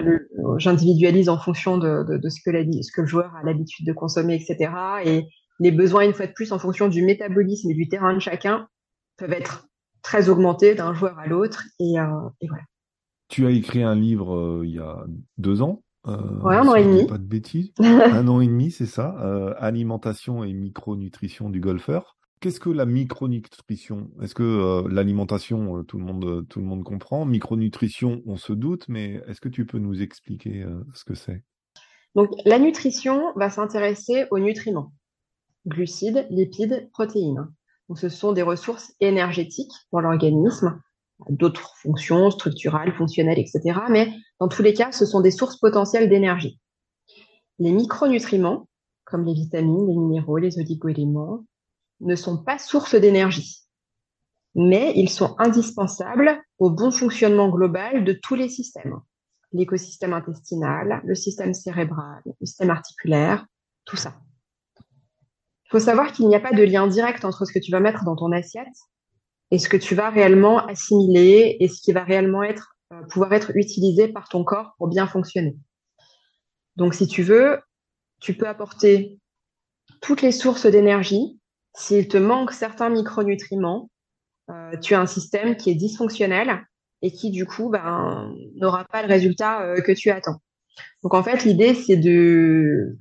[0.58, 3.86] j'individualise en fonction de, de, de, ce que la, ce que le joueur a l'habitude
[3.86, 4.72] de consommer, etc.
[5.04, 5.24] Et
[5.60, 8.68] les besoins, une fois de plus, en fonction du métabolisme et du terrain de chacun,
[9.16, 9.68] peuvent être
[10.02, 11.64] très augmentés d'un joueur à l'autre.
[11.80, 12.04] Et, euh,
[12.40, 12.62] et, voilà.
[13.28, 15.04] Tu as écrit un livre il y a
[15.36, 15.82] deux ans.
[16.06, 17.06] ouais, un an et demi.
[17.06, 17.72] Pas de bêtises.
[17.78, 19.10] un an et demi, c'est ça.
[19.58, 22.17] alimentation et micronutrition du golfeur.
[22.40, 24.10] Qu'est-ce que la micronutrition?
[24.22, 27.24] Est-ce que euh, l'alimentation, euh, tout le monde, euh, tout le monde comprend?
[27.24, 31.42] Micronutrition, on se doute, mais est-ce que tu peux nous expliquer ce que c'est?
[32.14, 34.92] Donc, la nutrition va s'intéresser aux nutriments
[35.66, 37.48] glucides, lipides, protéines.
[37.88, 40.80] Donc, ce sont des ressources énergétiques pour l'organisme,
[41.28, 43.80] d'autres fonctions structurales, fonctionnelles, etc.
[43.90, 46.60] Mais dans tous les cas, ce sont des sources potentielles d'énergie.
[47.58, 48.68] Les micronutriments,
[49.04, 51.44] comme les vitamines, les minéraux, les oligoéléments,
[52.00, 53.62] ne sont pas sources d'énergie,
[54.54, 59.00] mais ils sont indispensables au bon fonctionnement global de tous les systèmes.
[59.52, 63.46] L'écosystème intestinal, le système cérébral, le système articulaire,
[63.84, 64.14] tout ça.
[65.64, 67.80] Il faut savoir qu'il n'y a pas de lien direct entre ce que tu vas
[67.80, 68.66] mettre dans ton assiette
[69.50, 73.32] et ce que tu vas réellement assimiler et ce qui va réellement être, euh, pouvoir
[73.32, 75.56] être utilisé par ton corps pour bien fonctionner.
[76.76, 77.60] Donc, si tu veux,
[78.20, 79.18] tu peux apporter
[80.00, 81.38] toutes les sources d'énergie
[81.76, 83.90] s'il te manque certains micronutriments,
[84.50, 86.64] euh, tu as un système qui est dysfonctionnel
[87.02, 90.40] et qui, du coup, ben, n'aura pas le résultat euh, que tu attends.
[91.02, 92.96] Donc, en fait, l'idée, c'est de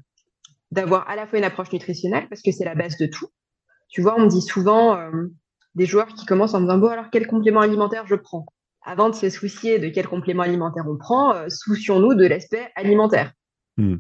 [0.70, 3.28] d'avoir à la fois une approche nutritionnelle, parce que c'est la base de tout.
[3.88, 5.28] Tu vois, on me dit souvent euh,
[5.76, 8.46] des joueurs qui commencent en me disant, bon, alors quel complément alimentaire je prends?
[8.82, 13.32] Avant de se soucier de quel complément alimentaire on prend, soucions-nous de l'aspect alimentaire.
[13.78, 13.96] Hmm.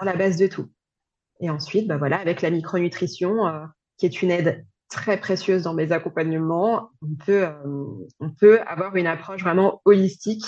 [0.00, 0.70] C'est la base de tout.
[1.40, 3.46] Et ensuite, ben voilà, avec la micronutrition,
[4.02, 8.96] qui est une aide très précieuse dans mes accompagnements, on peut, euh, on peut avoir
[8.96, 10.44] une approche vraiment holistique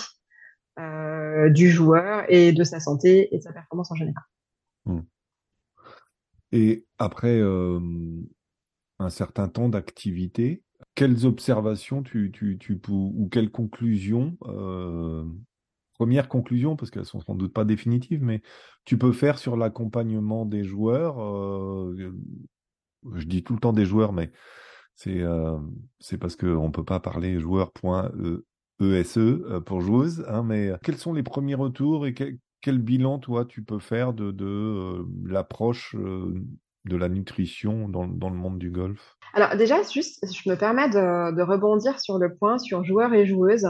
[0.81, 4.25] euh, du joueur et de sa santé et de sa performance en général.
[4.87, 5.03] Hmm.
[6.51, 7.79] Et après euh,
[8.99, 10.65] un certain temps d'activité,
[10.97, 14.37] quelles observations tu, tu, tu ou quelles conclusions
[15.95, 18.43] première conclusion, parce qu'elles sont sans doute pas définitives, mais
[18.85, 21.21] tu peux faire sur l'accompagnement des joueurs
[23.15, 24.31] je dis tout le temps des joueurs, mais
[24.95, 25.59] c'est euh,
[25.99, 30.25] c'est parce qu'on ne peut pas parler joueur.ese e pour joueuse.
[30.29, 34.31] Hein, mais quels sont les premiers retours et quel, bilan, toi, tu peux faire de,
[34.31, 36.35] de euh, l'approche euh,
[36.87, 39.17] de la nutrition dans, dans, le monde du golf?
[39.35, 43.27] Alors déjà, juste, je me permets de, de rebondir sur le point sur joueurs et
[43.27, 43.69] joueuses.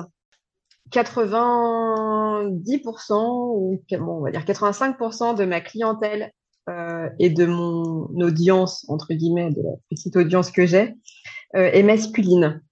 [0.91, 6.31] 90% ou bon, on va dire 85% de ma clientèle
[6.69, 10.95] euh, et de mon audience, entre guillemets, de la petite audience que j'ai,
[11.57, 12.63] euh, est masculine.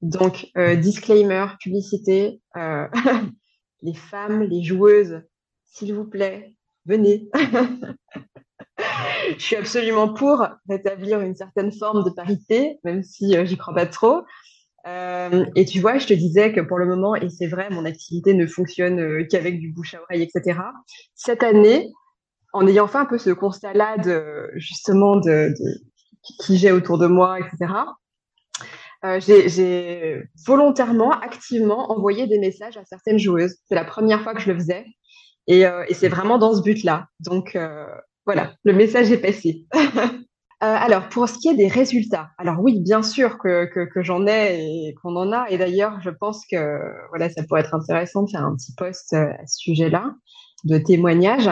[0.00, 2.86] Donc, euh, disclaimer, publicité, euh,
[3.82, 5.22] les femmes, les joueuses,
[5.64, 7.28] s'il vous plaît, venez.
[8.78, 13.86] je suis absolument pour rétablir une certaine forme de parité, même si j'y crois pas
[13.86, 14.20] trop.
[14.84, 18.34] Et tu vois, je te disais que pour le moment, et c'est vrai, mon activité
[18.34, 20.58] ne fonctionne qu'avec du bouche à oreille, etc.
[21.14, 21.88] Cette année,
[22.52, 25.52] en ayant fait un peu ce constat-là de justement de,
[26.44, 27.72] qui j'ai autour de moi, etc.
[29.04, 33.56] Euh, j'ai volontairement, activement envoyé des messages à certaines joueuses.
[33.66, 34.86] C'est la première fois que je le faisais,
[35.48, 37.08] et, euh, c'est vraiment dans ce but-là.
[37.18, 37.86] Donc euh,
[38.26, 39.66] voilà, le message est passé.
[40.60, 44.94] Alors pour ce qui est des résultats, alors oui, bien sûr que, j'en ai et
[44.94, 48.44] qu'on en a, et d'ailleurs je pense que voilà, ça pourrait être intéressant de faire
[48.44, 50.14] un petit post à ce sujet-là
[50.62, 51.50] de témoignage.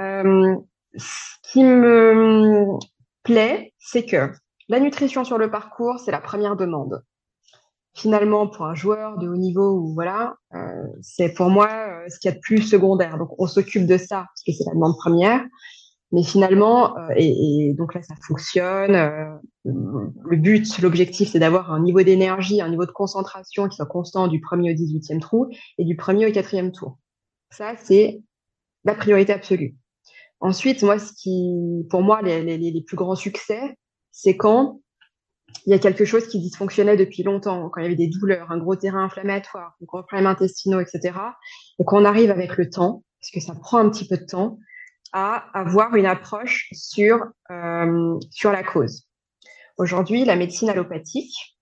[0.00, 0.56] Euh,
[0.96, 2.78] ce qui me
[3.22, 4.32] plaît, c'est que
[4.68, 7.02] la nutrition sur le parcours, c'est la première demande.
[7.94, 12.30] Finalement, pour un joueur de haut niveau, voilà, euh, c'est pour moi euh, ce qu'il
[12.30, 13.18] y a de plus secondaire.
[13.18, 15.44] Donc, on s'occupe de ça parce que c'est la demande première.
[16.10, 18.92] Mais finalement, et, donc là, ça fonctionne.
[19.64, 24.26] Le but, l'objectif, c'est d'avoir un niveau d'énergie, un niveau de concentration qui soit constant
[24.26, 26.98] du premier au 18e trou et du premier au quatrième tour.
[27.50, 28.22] Ça, c'est
[28.84, 29.76] la priorité absolue.
[30.40, 33.76] Ensuite, moi, ce qui, pour moi, les, plus grands succès,
[34.12, 34.80] c'est quand
[35.66, 38.50] il y a quelque chose qui dysfonctionnait depuis longtemps, quand il y avait des douleurs,
[38.50, 41.18] un gros terrain inflammatoire, des gros problèmes intestinaux, etc.
[41.78, 44.58] Et qu'on arrive avec le temps parce que ça prend un petit peu de temps,
[45.12, 49.06] à avoir une approche sur, euh, sur la cause.
[49.78, 51.56] Aujourd'hui, la médecine allopathique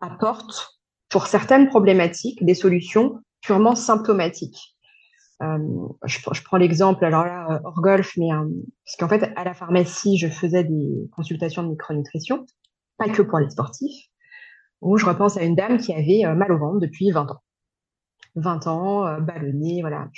[0.00, 4.75] apporte pour certaines problématiques des solutions purement symptomatiques.
[5.42, 5.58] Euh,
[6.04, 8.48] je, je, prends l'exemple, alors là, hors golf, mais euh,
[8.84, 12.46] parce qu'en fait, à la pharmacie, je faisais des consultations de micronutrition,
[12.96, 14.06] pas que pour les sportifs,
[14.80, 17.42] où je repense à une dame qui avait euh, mal au ventre depuis 20 ans.
[18.36, 20.08] 20 ans, euh, ballonné, voilà.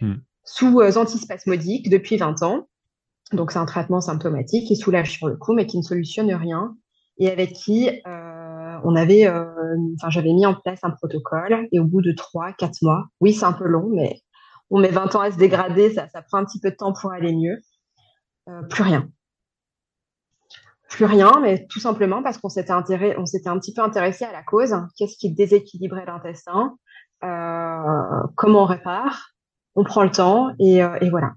[0.00, 0.14] Hmm.
[0.44, 2.68] Sous euh, antispasmodique depuis 20 ans.
[3.32, 6.76] Donc, c'est un traitement symptomatique qui soulage sur le coup, mais qui ne solutionne rien.
[7.18, 9.44] Et avec qui euh, on avait, euh,
[9.96, 11.68] enfin, j'avais mis en place un protocole.
[11.72, 14.22] Et au bout de 3, 4 mois, oui, c'est un peu long, mais
[14.70, 17.12] on met 20 ans à se dégrader, ça, prend un petit peu de temps pour
[17.12, 17.58] aller mieux.
[18.48, 19.08] Euh, plus rien.
[20.88, 24.32] Plus rien, mais tout simplement parce qu'on s'était on s'était un petit peu intéressé à
[24.32, 24.74] la cause.
[24.96, 26.76] Qu'est-ce qui déséquilibrait l'intestin?
[27.24, 29.32] Euh, Comment on répare?
[29.74, 31.32] On prend le temps et, euh, et voilà.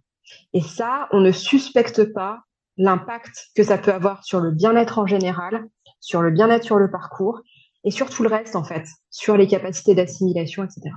[0.54, 2.39] Et ça, on ne suspecte pas
[2.78, 5.67] l'impact que ça peut avoir sur le bien-être en général,
[6.00, 7.41] sur le bien-être sur le parcours
[7.84, 10.91] et sur tout le reste en fait, sur les capacités d'assimilation, etc.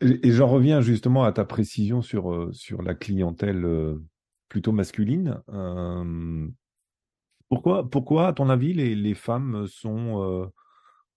[0.00, 4.02] Et, j'en reviens justement à ta précision sur, euh, sur la clientèle euh,
[4.48, 5.40] plutôt masculine.
[5.50, 6.46] Euh,
[7.48, 10.50] pourquoi, pourquoi, à ton avis, les, les femmes sont,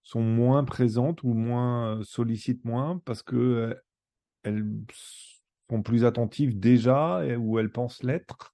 [0.04, 3.76] sont moins présentes ou moins sollicitent moins Parce que
[4.44, 4.66] elles
[5.70, 8.54] sont plus attentives déjà ou elles pensent l'être?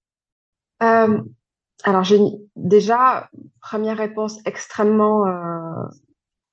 [0.79, 2.03] Alors,
[2.55, 5.25] déjà, première réponse extrêmement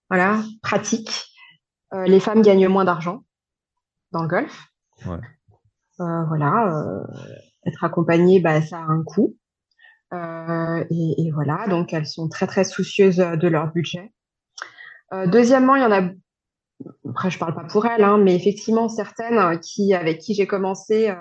[0.08, 1.32] voilà, pratique.
[1.92, 3.22] les femmes gagnent moins d'argent
[4.12, 4.66] dans le golf.
[5.06, 5.18] Ouais.
[6.00, 7.04] Euh, voilà, euh,
[7.66, 9.36] être accompagnée, bah, ça a un coût.
[10.12, 14.12] Euh, et, et, voilà, donc elles sont très très soucieuses de leur budget.
[15.12, 16.10] Euh, deuxièmement, il y en a,
[17.08, 21.14] après je parle pas pour elles, hein, mais effectivement certaines qui avec qui j'ai commencé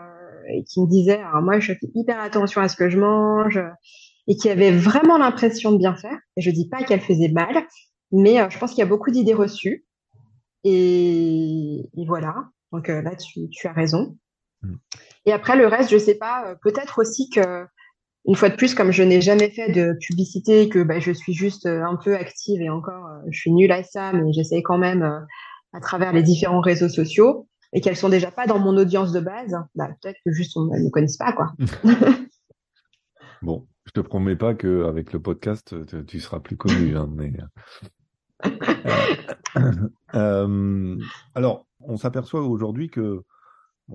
[0.51, 3.61] et qui me disaient, alors moi je fais hyper attention à ce que je mange
[4.27, 6.17] et qui avaient vraiment l'impression de bien faire.
[6.37, 7.67] Et je dis pas qu'elles faisaient mal,
[8.11, 9.85] mais je pense qu'il y a beaucoup d'idées reçues.
[10.63, 12.49] Et, et voilà.
[12.71, 14.17] Donc euh, là, tu, tu, as raison.
[14.61, 14.75] Mm.
[15.25, 17.65] Et après, le reste, je sais pas, euh, peut-être aussi que,
[18.25, 21.33] une fois de plus, comme je n'ai jamais fait de publicité, que bah, je suis
[21.33, 24.77] juste euh, un peu active et encore, je suis nulle à ça, mais j'essaie quand
[24.77, 25.03] même
[25.73, 29.19] à travers les différents réseaux sociaux et qu'elles sont déjà pas dans mon audience de
[29.19, 31.53] base, bah, peut-être que juste on ne me connaisse pas, quoi.
[33.41, 37.33] bon, je te promets pas qu'avec le podcast, tu seras plus connu, hein, mais.
[40.15, 40.97] euh,
[41.35, 43.23] alors, on s'aperçoit aujourd'hui que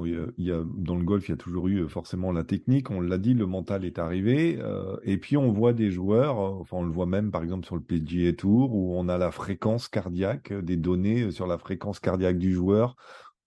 [0.02, 2.90] il, y a, dans le golf, il y a toujours eu forcément la technique.
[2.90, 4.58] On l'a dit, le mental est arrivé.
[4.60, 7.76] Euh, et puis on voit des joueurs, enfin on le voit même par exemple sur
[7.76, 12.38] le PGA Tour, où on a la fréquence cardiaque, des données sur la fréquence cardiaque
[12.38, 12.96] du joueur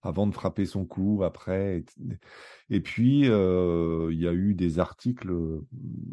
[0.02, 1.84] avant de frapper son coup, après.
[2.70, 5.32] Et puis, il y a eu des articles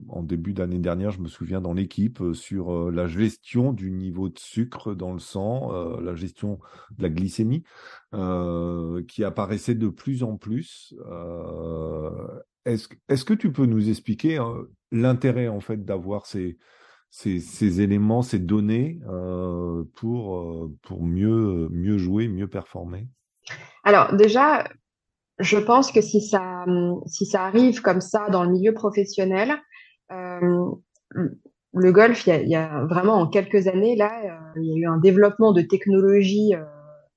[0.08, 4.38] en début d'année dernière, je me souviens, dans l'équipe, sur la gestion du niveau de
[4.38, 5.70] sucre dans le sang,
[6.00, 6.58] la gestion
[6.96, 7.64] de la glycémie,
[8.12, 10.94] qui apparaissait de plus en plus.
[12.64, 14.42] Est-ce est que tu peux nous expliquer
[14.90, 16.56] l'intérêt, en fait, d'avoir ces,
[17.10, 19.00] ces, ces, éléments, ces données
[19.94, 23.08] pour, pour mieux, mieux jouer, mieux performer?
[23.84, 24.64] Alors déjà,
[25.38, 26.64] je pense que si ça,
[27.06, 29.54] si ça arrive comme ça dans le milieu professionnel,
[30.12, 30.70] euh,
[31.72, 34.86] le golf, il y, a, vraiment en quelques années, là, euh, il y a eu
[34.86, 36.64] un développement de technologie euh,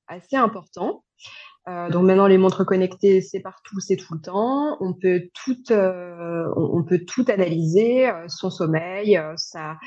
[0.08, 1.04] assez important.
[1.68, 4.78] donc maintenant, les montres connectées, c'est partout, c'est tout le temps.
[4.80, 9.78] On peut tout, on, peut tout analyser, son sommeil, sa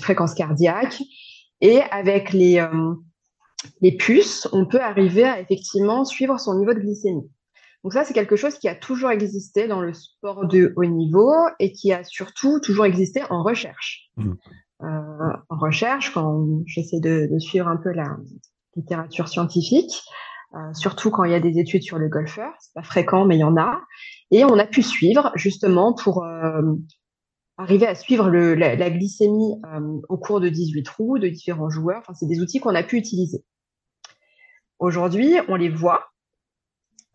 [0.00, 1.02] fréquence cardiaque.
[1.60, 2.64] Et avec les,
[3.80, 7.28] les puces, on peut arriver à effectivement suivre son niveau de glycémie.
[7.84, 11.32] Donc ça, c'est quelque chose qui a toujours existé dans le sport de haut niveau
[11.58, 14.10] et qui a surtout toujours existé en recherche.
[14.16, 14.32] Mmh.
[14.82, 18.16] Euh, en recherche, quand j'essaie de, suivre un peu la
[18.76, 20.02] littérature scientifique,
[20.54, 23.36] euh, surtout quand il y a des études sur le golfeur, c'est pas fréquent, mais
[23.36, 23.80] il y en a,
[24.30, 26.62] et on a pu suivre justement pour euh,
[27.56, 29.60] arriver à suivre le, la, la, glycémie
[30.08, 32.00] au cours de 18 trous de différents joueurs.
[32.00, 33.44] Enfin, c'est des outils qu'on a pu utiliser.
[34.78, 36.06] Aujourd'hui, on les voit.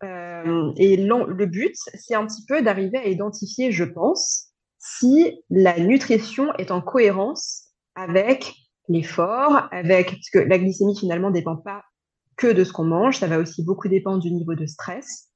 [0.02, 5.78] Euh, et le but, c'est un petit peu d'arriver à identifier, je pense, si la
[5.78, 8.54] nutrition est en cohérence avec
[8.88, 11.84] l'effort, avec parce que la glycémie finalement dépend pas
[12.36, 15.28] que de ce qu'on mange, ça va aussi beaucoup dépendre du niveau de stress.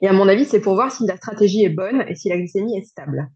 [0.00, 2.38] Et à mon avis, c'est pour voir si la stratégie est bonne et si la
[2.38, 3.28] glycémie est stable.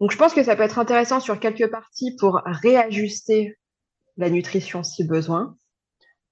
[0.00, 3.56] Donc je pense que ça peut être intéressant sur quelques parties pour réajuster
[4.16, 5.56] la nutrition si besoin.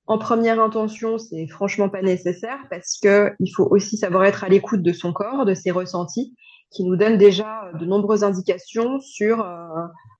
[0.06, 4.48] En première intention, c'est franchement pas nécessaire parce que il faut aussi savoir être à
[4.48, 6.34] l'écoute de son corps, de ses ressentis,
[6.70, 9.66] qui nous donnent déjà de nombreuses indications sur euh,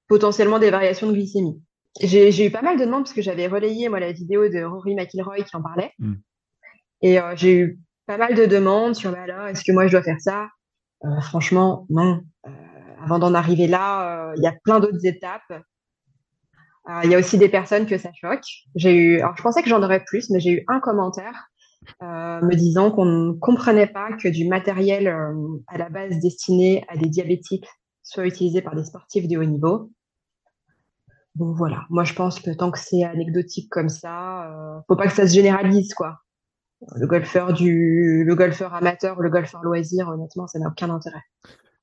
[0.09, 1.61] potentiellement des variations de glycémie.
[2.01, 4.95] J'ai eu pas mal de demandes parce que j'avais relayé moi la vidéo de Rory
[4.95, 6.14] McIlroy qui en parlait, mm.
[7.03, 9.92] et euh, j'ai eu pas mal de demandes sur bah là, est-ce que moi je
[9.92, 10.49] dois faire ça?
[11.05, 12.21] Euh, Franchement, non.
[13.03, 15.53] avant d'en arriver là, il y a plein d'autres étapes
[17.05, 18.45] il y a aussi des personnes que ça choque.
[18.75, 21.49] J'ai eu, alors je pensais que j'en aurais plus, mais j'ai eu un commentaire
[22.03, 25.35] euh, me disant qu'on ne comprenait pas que du matériel euh,
[25.66, 27.66] à la base destiné à des diabétiques
[28.03, 29.90] soit utilisé par des sportifs de haut niveau.
[31.35, 35.07] Bon voilà, moi je pense que tant que c'est anecdotique comme ça, euh, faut pas
[35.07, 36.18] que ça se généralise quoi.
[36.97, 41.23] Le golfeur du, le golfeur amateur, le golfeur loisir, honnêtement, ça n'a aucun intérêt.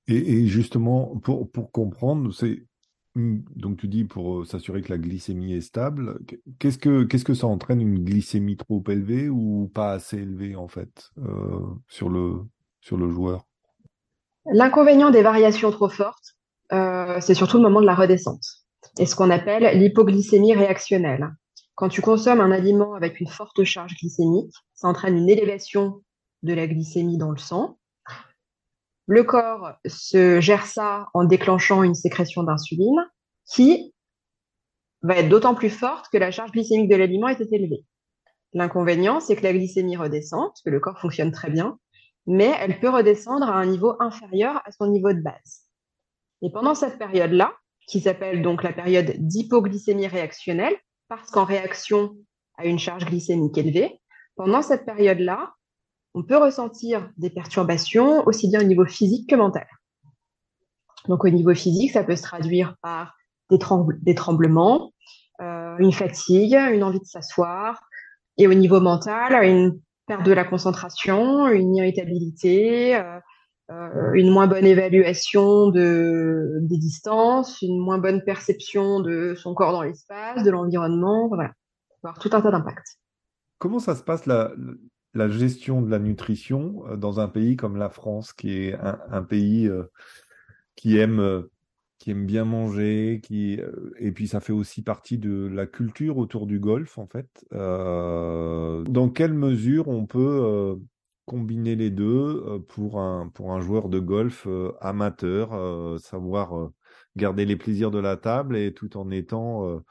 [0.07, 2.65] Et, et, justement, pour, pour comprendre, c'est
[3.15, 6.19] donc tu dis pour s'assurer que la glycémie est stable.
[6.59, 11.59] Qu'est-ce que ça entraîne une glycémie trop élevée ou pas assez élevée en fait euh,
[11.87, 12.41] sur le
[12.81, 13.45] sur le joueur?
[14.45, 16.35] L'inconvénient des variations trop fortes,
[16.71, 18.45] euh, c'est surtout le moment de la redescente
[18.97, 21.33] et ce qu'on appelle l'hypoglycémie réactionnelle.
[21.75, 26.03] Quand tu consommes un aliment avec une forte charge glycémique, ça entraîne une élévation
[26.43, 27.78] de la glycémie dans le sang
[29.09, 33.09] le corps se gère ça en déclenchant une sécrétion d'insuline
[33.51, 33.95] qui
[35.01, 37.83] va être d'autant plus forte que la charge glycémique de l'aliment est élevée.
[38.53, 41.79] L'inconvénient, c'est que la glycémie redescend, parce que le corps fonctionne très bien,
[42.27, 45.65] mais elle peut redescendre à un niveau inférieur à son niveau de base.
[46.43, 47.55] Et pendant cette période-là,
[47.87, 50.75] qui s'appelle donc la période d'hypoglycémie réactionnelle,
[51.07, 52.15] parce qu'en réaction
[52.57, 53.99] à une charge glycémique élevée,
[54.35, 55.55] pendant cette période-là,
[56.13, 59.67] on peut ressentir des perturbations aussi bien au niveau physique que mental.
[61.07, 63.13] Donc au niveau physique, ça peut se traduire par
[63.49, 63.57] des,
[64.15, 64.93] tremblements,
[65.41, 67.81] euh, une fatigue, une envie de s'asseoir,
[68.37, 73.19] et au niveau mental, une perte de la concentration, une irritabilité, euh,
[73.71, 79.71] euh, une moins bonne évaluation de, des distances, une moins bonne perception de son corps
[79.71, 81.51] dans l'espace, de l'environnement, voilà,
[82.03, 82.97] avoir tout un tas d'impacts.
[83.57, 84.51] Comment ça se passe la,
[85.13, 89.23] la gestion de la nutrition euh, dans un pays comme la France, qui est un,
[89.23, 89.83] pays euh,
[90.75, 91.51] qui aime euh,
[91.97, 93.21] qui aime bien manger,
[93.99, 97.27] et puis ça fait aussi partie de la culture autour du golf en fait.
[97.51, 100.79] dans quelle mesure on peut
[101.25, 104.47] combiner les deux pour un joueur de golf
[104.79, 106.71] amateur, savoir
[107.17, 109.83] garder les plaisirs de la table et tout en étant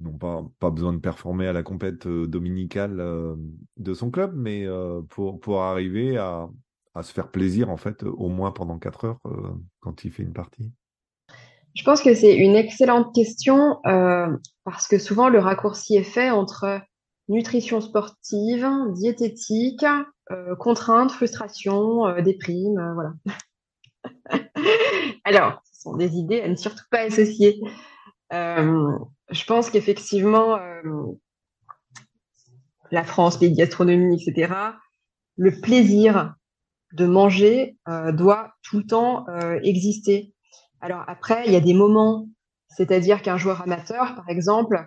[0.00, 3.36] non pas, pas besoin de performer à la compète euh, dominicale euh,
[3.76, 6.48] de son club, mais euh, pour, pour arriver à,
[6.94, 9.20] à, se faire plaisir, en fait, au moins pendant 4 heures
[9.80, 10.72] quand il fait une partie
[11.74, 13.80] Je pense que c'est une excellente question
[14.64, 16.80] parce que souvent le raccourci est fait entre
[17.28, 19.84] nutrition sportive, diététique,
[20.58, 23.12] contrainte, frustration, déprime, voilà.
[25.24, 27.60] Alors, ce sont des idées à ne surtout pas associer.
[28.32, 28.98] Euh,
[29.30, 30.82] je pense qu'effectivement, euh,
[32.90, 34.52] la France, pays de gastronomie, etc.,
[35.36, 36.34] le plaisir
[36.92, 39.26] de manger euh, doit tout le temps
[39.62, 40.32] exister.
[40.80, 42.28] Alors après, il y a des moments,
[42.68, 44.86] c'est-à-dire qu'un joueur amateur, par exemple,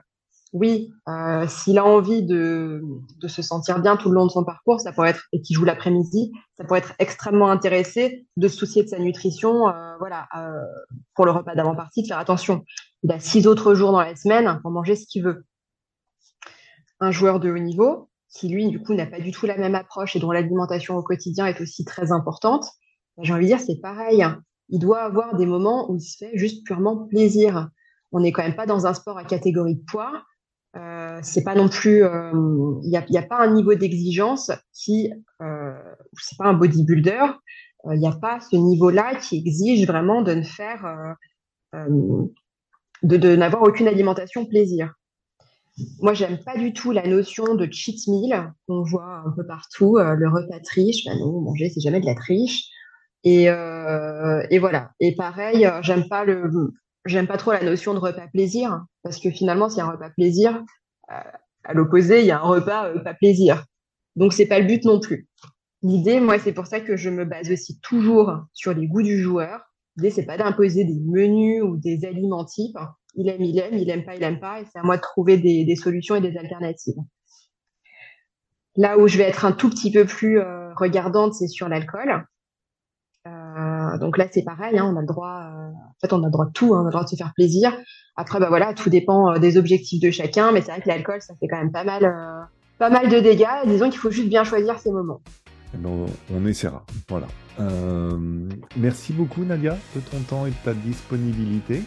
[0.53, 2.81] oui, euh, s'il a envie de,
[3.27, 5.65] se sentir bien tout le long de son parcours, ça pourrait être et qui joue
[5.65, 10.61] l'après-midi, ça pourrait être extrêmement intéressé de se soucier de sa nutrition, euh, voilà, euh,
[11.15, 12.63] pour le repas d'avant-partie, de faire attention.
[13.03, 15.45] Il a six autres jours dans la semaine pour manger ce qu'il veut.
[16.99, 19.75] Un joueur de haut niveau, qui lui, du coup, n'a pas du tout la même
[19.75, 22.65] approche et dont l'alimentation au quotidien est aussi très importante,
[23.17, 24.25] ben, j'ai envie de dire, c'est pareil.
[24.69, 27.69] Il doit avoir des moments où il se fait juste purement plaisir.
[28.11, 30.23] On n'est quand même pas dans un sport à catégorie de poids
[30.77, 34.51] euh, c'est pas non plus, il euh, n'y a, y a, pas un niveau d'exigence
[34.73, 35.11] qui,
[35.41, 35.73] euh,
[36.19, 37.25] c'est pas un bodybuilder,
[37.91, 41.15] il n'y a pas ce niveau-là qui exige vraiment de ne faire,
[41.73, 42.27] de,
[43.17, 44.93] de n'avoir aucune alimentation plaisir.
[46.01, 49.97] Moi, j'aime pas du tout la notion de cheat meal qu'on voit un peu partout,
[49.97, 51.05] le repas triche.
[51.05, 52.65] Ben non, manger c'est jamais de la triche.
[53.23, 54.91] Et, et voilà.
[54.99, 56.73] Et pareil, j'aime pas le,
[57.07, 59.91] j'aime pas trop la notion de repas plaisir, parce que finalement, s'il y a un
[59.91, 60.63] repas plaisir,
[61.11, 61.21] euh,
[61.63, 63.65] à l'opposé, il y a un repas euh, pas plaisir.
[64.15, 65.27] Donc, c'est pas le but non plus.
[65.83, 69.21] L'idée, moi, c'est pour ça que je me base aussi toujours sur les goûts du
[69.21, 69.61] joueur.
[69.95, 72.77] L'idée, c'est pas d'imposer des menus ou des aliments types.
[73.15, 75.01] Il aime, il aime, il aime pas, il aime pas, et c'est à moi de
[75.01, 76.97] trouver des, solutions et des alternatives.
[78.75, 82.25] Là où je vais être un tout petit peu plus euh, regardante, c'est sur l'alcool.
[83.99, 86.45] Donc là, c'est pareil, hein, on a le droit, en fait, on a le droit
[86.45, 87.71] de tout, hein, on a le droit de se faire plaisir.
[88.15, 91.33] Après, bah voilà, tout dépend des objectifs de chacun, mais c'est vrai que l'alcool, ça
[91.39, 92.11] fait quand même pas mal,
[92.79, 93.45] pas mal de dégâts.
[93.65, 95.21] Disons qu'il faut juste bien choisir ses moments.
[95.73, 96.83] Eh ben, on essaiera.
[97.09, 97.27] Voilà.
[97.59, 98.17] Euh,
[98.77, 101.81] merci beaucoup Nadia de ton temps et de ta disponibilité.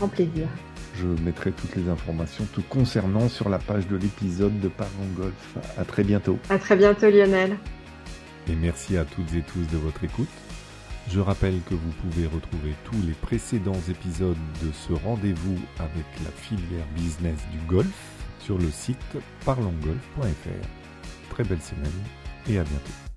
[0.00, 0.46] En plaisir.
[0.94, 5.56] Je mettrai toutes les informations tout concernant sur la page de l'épisode de Parlons Golf.
[5.78, 6.38] À très bientôt.
[6.50, 7.56] À très bientôt Lionel.
[8.48, 10.28] Et merci à toutes et tous de votre écoute.
[11.10, 16.30] Je rappelle que vous pouvez retrouver tous les précédents épisodes de ce rendez-vous avec la
[16.30, 17.88] filière business du golf
[18.40, 21.30] sur le site parlongolf.fr.
[21.30, 21.90] Très belle semaine
[22.46, 23.07] et à bientôt.